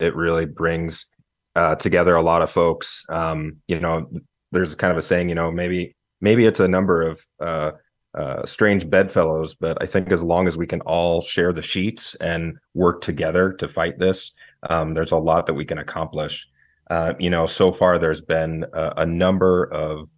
[0.00, 1.06] It really brings
[1.56, 3.04] uh, together a lot of folks.
[3.08, 4.10] Um, you know,
[4.52, 7.72] there's kind of a saying, you know, maybe maybe it's a number of uh,
[8.14, 12.14] uh, strange bedfellows, but I think as long as we can all share the sheets
[12.16, 14.32] and work together to fight this,
[14.68, 16.46] um, there's a lot that we can accomplish.
[16.90, 20.10] Uh, you know, so far there's been a, a number of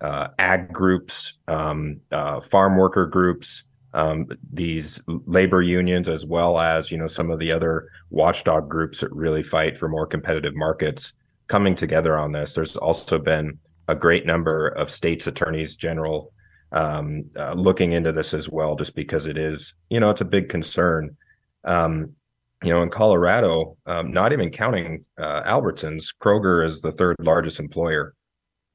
[0.00, 6.90] uh, ag groups, um, uh, farm worker groups, um, these labor unions, as well as
[6.90, 11.14] you know some of the other watchdog groups that really fight for more competitive markets,
[11.46, 12.54] coming together on this.
[12.54, 16.32] There's also been a great number of states attorneys general
[16.72, 20.26] um, uh, looking into this as well, just because it is you know it's a
[20.26, 21.16] big concern.
[21.64, 22.12] Um,
[22.62, 27.60] you know, in Colorado, um, not even counting uh, Albertsons, Kroger is the third largest
[27.60, 28.14] employer,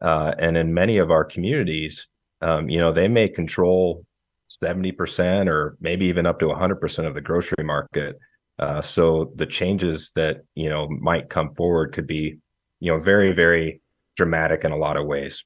[0.01, 2.07] uh, and in many of our communities,
[2.41, 4.05] um, you know, they may control
[4.63, 8.17] 70% or maybe even up to 100% of the grocery market.
[8.59, 12.37] Uh, so the changes that, you know, might come forward could be,
[12.79, 13.81] you know, very, very
[14.15, 15.45] dramatic in a lot of ways.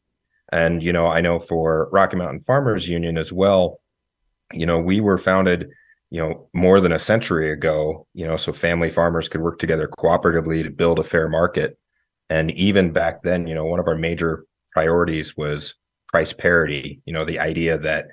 [0.51, 3.79] And, you know, I know for Rocky Mountain Farmers Union as well,
[4.53, 5.67] you know, we were founded,
[6.09, 9.89] you know, more than a century ago, you know, so family farmers could work together
[9.99, 11.77] cooperatively to build a fair market.
[12.29, 15.75] And even back then, you know, one of our major priorities was
[16.07, 18.05] price parity, you know, the idea that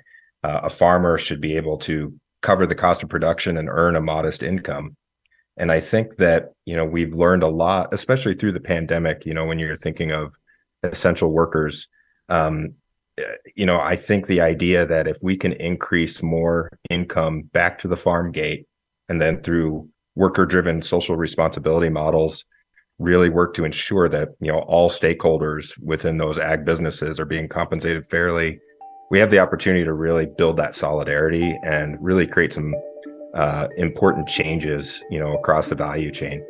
[0.43, 4.01] uh, a farmer should be able to cover the cost of production and earn a
[4.01, 4.95] modest income.
[5.55, 9.33] And I think that, you know, we've learned a lot, especially through the pandemic, you
[9.33, 10.33] know, when you're thinking of
[10.81, 11.87] essential workers.
[12.27, 12.73] Um,
[13.55, 17.87] you know, I think the idea that if we can increase more income back to
[17.87, 18.67] the farm gate
[19.09, 22.45] and then through worker driven social responsibility models,
[22.99, 27.47] really work to ensure that, you know, all stakeholders within those ag businesses are being
[27.47, 28.59] compensated fairly
[29.13, 32.73] we have the opportunity to really build that solidarity and really create some
[33.35, 36.43] uh, important changes, you know, across the value chain.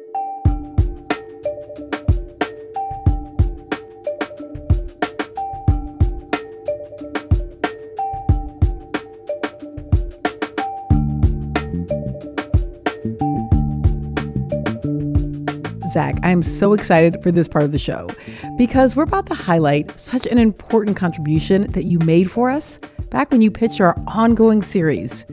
[15.93, 18.09] Zach, I am so excited for this part of the show
[18.57, 22.79] because we're about to highlight such an important contribution that you made for us
[23.11, 25.23] back when you pitched our ongoing series,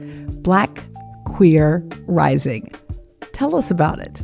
[0.43, 0.83] Black
[1.25, 2.71] Queer Rising.
[3.33, 4.21] Tell us about it.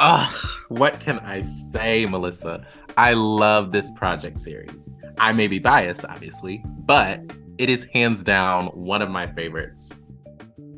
[0.00, 0.34] Ugh,
[0.70, 2.66] what can I say, Melissa?
[2.96, 4.92] I love this project series.
[5.18, 7.20] I may be biased, obviously, but
[7.58, 10.00] it is hands down one of my favorites.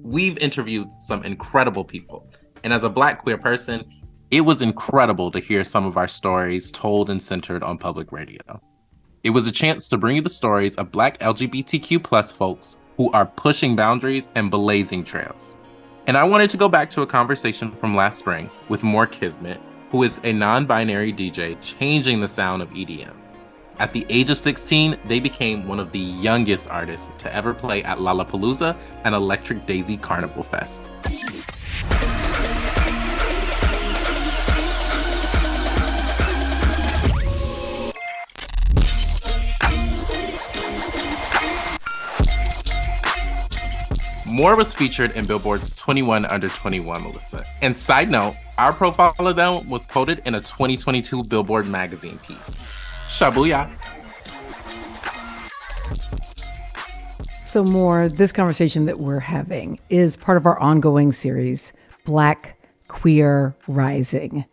[0.03, 2.31] We've interviewed some incredible people,
[2.63, 3.91] and as a Black queer person,
[4.31, 8.61] it was incredible to hear some of our stories told and centered on public radio.
[9.23, 13.11] It was a chance to bring you the stories of Black LGBTQ plus folks who
[13.13, 15.57] are pushing boundaries and blazing trails.
[16.09, 19.61] And I wanted to go back to a conversation from last spring with Moore Kismet,
[19.91, 23.15] who is a non binary DJ changing the sound of EDM.
[23.79, 27.85] At the age of 16, they became one of the youngest artists to ever play
[27.85, 30.91] at Lollapalooza and Electric Daisy Carnival Fest.
[44.37, 47.43] Moore was featured in Billboard's 21 Under 21, Melissa.
[47.63, 52.63] And side note, our profile of them was quoted in a 2022 Billboard magazine piece.
[53.09, 53.73] Shabuya.
[57.47, 61.73] So, Moore, this conversation that we're having is part of our ongoing series,
[62.05, 64.45] Black Queer Rising.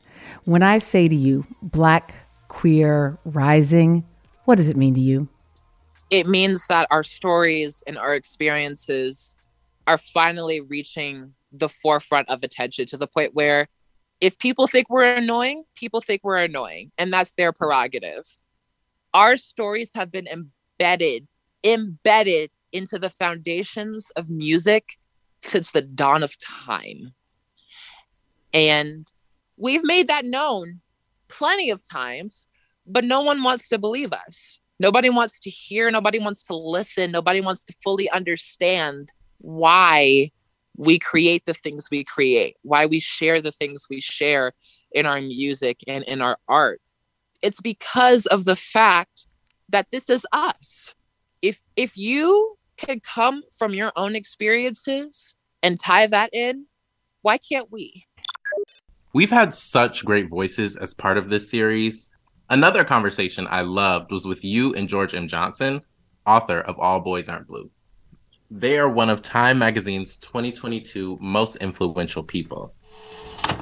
[0.46, 2.14] When I say to you, Black
[2.48, 4.06] Queer Rising,
[4.46, 5.28] what does it mean to you?
[6.10, 9.38] It means that our stories and our experiences
[9.88, 13.68] are finally reaching the forefront of attention to the point where
[14.22, 18.24] if people think we're annoying, people think we're annoying, and that's their prerogative.
[19.14, 21.28] Our stories have been embedded,
[21.64, 24.98] embedded into the foundations of music
[25.42, 27.14] since the dawn of time.
[28.54, 29.08] And
[29.58, 30.82] we've made that known
[31.28, 32.48] plenty of times,
[32.86, 34.60] but no one wants to believe us.
[34.80, 39.12] Nobody wants to hear, nobody wants to listen, nobody wants to fully understand
[39.44, 40.32] why
[40.78, 44.54] we create the things we create, why we share the things we share
[44.92, 46.82] in our music and in our art.
[47.42, 49.28] It's because of the fact
[49.70, 50.94] that this is us.
[51.42, 56.66] If if you can come from your own experiences and tie that in,
[57.22, 58.06] why can't we?
[59.14, 62.10] We've had such great voices as part of this series.
[62.50, 65.28] Another conversation I loved was with you and George M.
[65.28, 65.82] Johnson,
[66.26, 67.70] author of All Boys Aren't Blue.
[68.56, 72.76] They are one of Time Magazine's 2022 most influential people.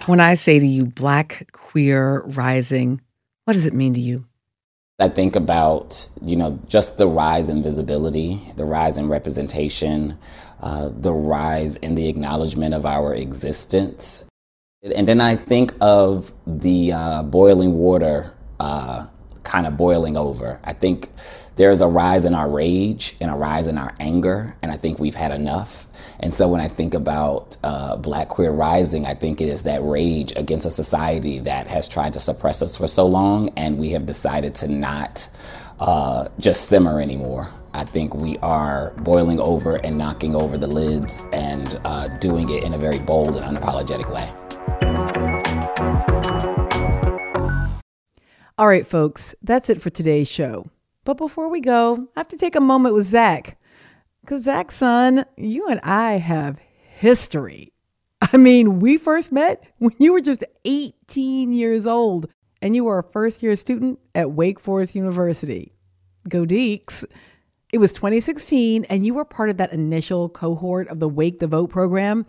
[0.06, 3.00] When I say to you, Black Queer Rising,
[3.46, 4.26] what does it mean to you?
[5.00, 10.18] I think about, you know, just the rise in visibility, the rise in representation,
[10.60, 14.26] uh, the rise in the acknowledgement of our existence.
[14.84, 19.08] And then I think of the uh, boiling water uh,
[19.44, 20.60] kind of boiling over.
[20.66, 21.10] I think
[21.58, 25.00] there's a rise in our rage and a rise in our anger, and I think
[25.00, 25.86] we've had enough.
[26.22, 29.84] And so when I think about uh, Black Queer Rising, I think it is that
[29.84, 33.90] rage against a society that has tried to suppress us for so long, and we
[33.92, 35.30] have decided to not
[35.80, 37.48] uh, just simmer anymore.
[37.74, 42.64] I think we are boiling over and knocking over the lids and uh, doing it
[42.64, 44.30] in a very bold and unapologetic way.
[48.58, 50.70] All right, folks, that's it for today's show.
[51.04, 53.58] But before we go, I have to take a moment with Zach.
[54.22, 57.74] Because, Zach, son, you and I have history.
[58.22, 62.28] I mean, we first met when you were just 18 years old
[62.62, 65.74] and you were a first year student at Wake Forest University.
[66.30, 67.04] Go Deacs.
[67.74, 71.48] It was 2016, and you were part of that initial cohort of the Wake the
[71.48, 72.26] Vote program,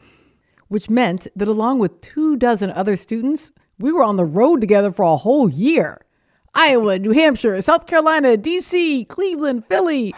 [0.68, 4.92] which meant that along with two dozen other students, we were on the road together
[4.92, 6.00] for a whole year.
[6.54, 10.14] Iowa, New Hampshire, South Carolina, DC, Cleveland, Philly.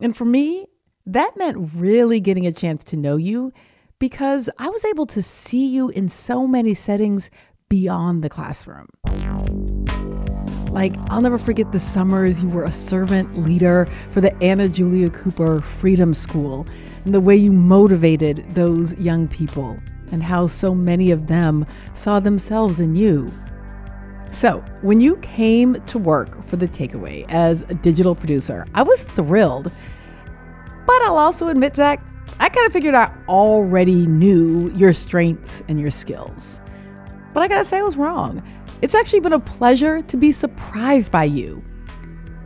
[0.00, 0.66] And for me,
[1.06, 3.52] that meant really getting a chance to know you
[3.98, 7.30] because I was able to see you in so many settings
[7.68, 8.86] beyond the classroom.
[10.70, 15.10] Like, I'll never forget the summers you were a servant leader for the Anna Julia
[15.10, 16.66] Cooper Freedom School
[17.04, 19.78] and the way you motivated those young people
[20.12, 23.32] and how so many of them saw themselves in you.
[24.32, 29.02] So, when you came to work for The Takeaway as a digital producer, I was
[29.02, 29.70] thrilled.
[30.86, 32.02] But I'll also admit, Zach,
[32.40, 36.60] I kind of figured I already knew your strengths and your skills.
[37.34, 38.42] But I gotta say, I was wrong.
[38.80, 41.62] It's actually been a pleasure to be surprised by you.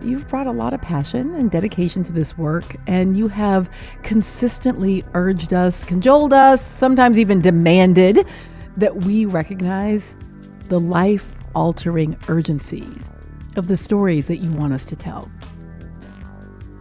[0.03, 3.71] You've brought a lot of passion and dedication to this work, and you have
[4.03, 8.27] consistently urged us, cajoled us, sometimes even demanded
[8.77, 10.17] that we recognize
[10.69, 13.11] the life altering urgencies
[13.57, 15.29] of the stories that you want us to tell.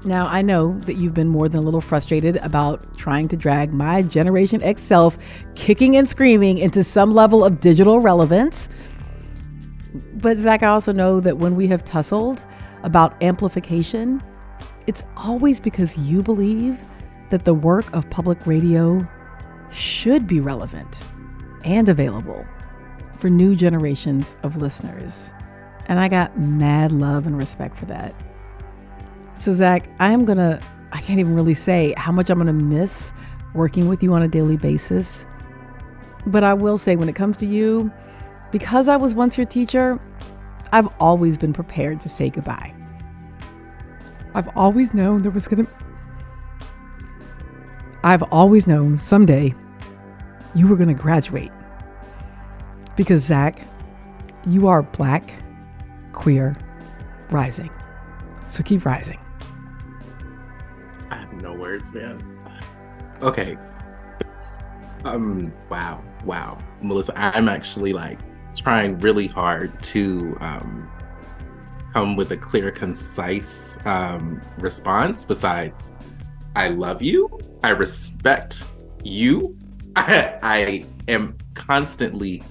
[0.04, 3.74] Now, I know that you've been more than a little frustrated about trying to drag
[3.74, 5.18] my Generation X self
[5.56, 8.70] kicking and screaming into some level of digital relevance.
[10.14, 12.46] But, Zach, I also know that when we have tussled
[12.84, 14.22] about amplification,
[14.86, 16.84] it's always because you believe
[17.32, 19.08] that the work of public radio
[19.72, 21.04] should be relevant
[21.64, 22.46] and available
[23.26, 25.34] for new generations of listeners.
[25.88, 28.14] And I got mad love and respect for that.
[29.34, 30.62] So, Zach, I am going to,
[30.92, 33.14] I can't even really say how much I'm going to miss
[33.56, 35.26] working with you on a daily basis.
[36.28, 37.92] But I will say, when it comes to you,
[38.52, 40.00] because I was once your teacher,
[40.72, 42.76] I've always been prepared to say goodbye.
[44.36, 45.72] I've always known there was going to,
[48.04, 49.52] I've always known someday
[50.54, 51.52] you were going to graduate.
[52.96, 53.60] Because, Zach,
[54.48, 55.34] you are black,
[56.12, 56.56] queer,
[57.30, 57.70] rising.
[58.48, 59.20] So keep rising.
[61.10, 62.24] I have no words, man.
[63.22, 63.58] Okay.
[65.04, 66.58] Um, wow, wow.
[66.82, 68.20] Melissa, I'm actually like
[68.56, 70.90] trying really hard to um,
[71.94, 75.92] come with a clear, concise um, response besides
[76.56, 78.64] I love you, I respect
[79.04, 79.58] you,
[79.96, 82.44] I, I am constantly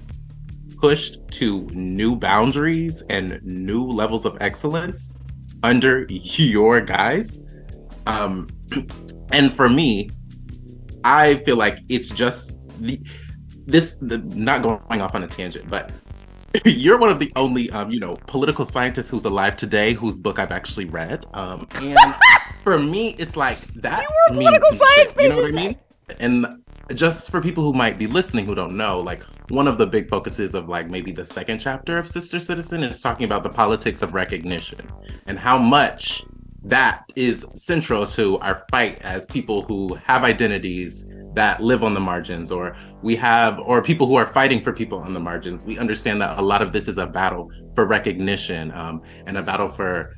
[0.80, 5.12] pushed to new boundaries and new levels of excellence
[5.62, 7.40] under your guys.
[8.06, 8.48] Um,
[9.32, 10.10] and for me,
[11.04, 13.00] I feel like it's just the
[13.66, 15.90] this the, not going off on a tangent, but
[16.64, 20.38] you're one of the only um, you know political scientists who's alive today whose book
[20.38, 21.26] I've actually read.
[21.34, 22.14] Um, and
[22.64, 24.02] for me, it's like that.
[24.02, 25.76] You were a political science, you know what I mean?
[26.20, 26.46] And
[26.92, 30.08] just for people who might be listening who don't know, like one of the big
[30.08, 34.02] focuses of like maybe the second chapter of Sister Citizen is talking about the politics
[34.02, 34.90] of recognition
[35.26, 36.24] and how much
[36.62, 42.00] that is central to our fight as people who have identities that live on the
[42.00, 45.66] margins or we have or people who are fighting for people on the margins.
[45.66, 49.42] We understand that a lot of this is a battle for recognition um, and a
[49.42, 50.14] battle for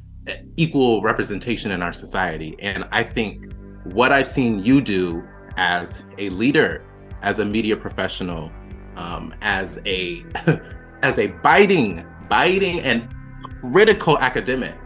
[0.56, 2.56] equal representation in our society.
[2.58, 3.52] And i think
[3.84, 5.26] what i've seen you do
[5.56, 6.84] as a leader
[7.22, 8.50] as a media professional
[8.96, 10.24] um, as a
[11.02, 13.08] as a biting biting and
[13.60, 14.76] critical academic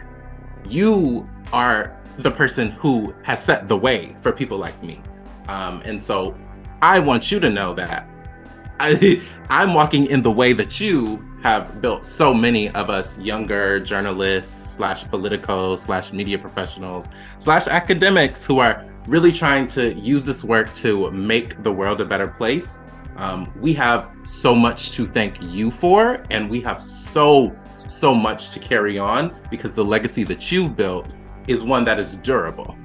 [0.68, 5.00] you are the person who has set the way for people like me.
[5.48, 6.36] Um, and so
[6.82, 8.08] I want you to know that
[8.80, 13.80] I, I'm walking in the way that you have built so many of us younger
[13.80, 20.44] journalists slash political slash media professionals slash academics who are really trying to use this
[20.44, 22.82] work to make the world a better place.
[23.16, 28.50] Um, we have so much to thank you for, and we have so, so much
[28.50, 31.14] to carry on because the legacy that you've built
[31.48, 32.76] is one that is durable.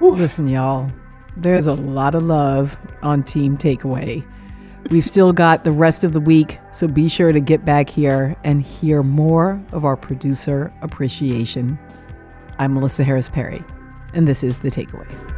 [0.00, 0.90] Listen, y'all,
[1.36, 4.24] there's a lot of love on Team Takeaway.
[4.90, 8.36] We've still got the rest of the week, so be sure to get back here
[8.44, 11.78] and hear more of our producer appreciation.
[12.58, 13.64] I'm Melissa Harris Perry,
[14.14, 15.33] and this is The Takeaway.